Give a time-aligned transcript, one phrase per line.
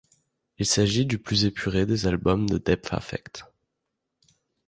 [0.57, 3.45] Il s’agit du plus épuré des albums de Depth Affect.